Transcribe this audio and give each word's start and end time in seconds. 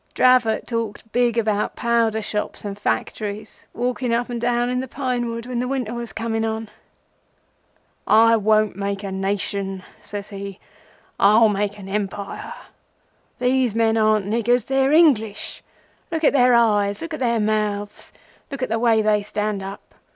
Dravot 0.15 0.65
talked 0.65 1.11
big 1.11 1.37
about 1.37 1.75
powder 1.75 2.23
shops 2.23 2.65
and 2.65 2.75
factories, 2.75 3.67
walking 3.71 4.11
up 4.11 4.31
and 4.31 4.41
down 4.41 4.67
in 4.67 4.79
the 4.79 4.87
pine 4.87 5.27
wood 5.29 5.45
when 5.45 5.59
the 5.59 5.67
winter 5.67 5.93
was 5.93 6.11
coming 6.11 6.43
on. 6.43 6.69
"'I 8.07 8.37
won't 8.37 8.75
make 8.75 9.03
a 9.03 9.11
Nation,' 9.11 9.83
says 9.99 10.29
he. 10.29 10.59
'I'll 11.19 11.49
make 11.49 11.77
an 11.77 11.87
Empire! 11.87 12.51
These 13.37 13.75
men 13.75 13.95
aren't 13.95 14.25
niggers; 14.25 14.65
they're 14.65 14.91
English! 14.91 15.61
Look 16.11 16.23
at 16.23 16.33
their 16.33 16.55
eyes—look 16.55 17.13
at 17.13 17.19
their 17.19 17.39
mouths. 17.39 18.11
Look 18.49 18.63
at 18.63 18.69
the 18.69 18.79
way 18.79 19.03
they 19.03 19.21
stand 19.21 19.61
up. 19.61 19.93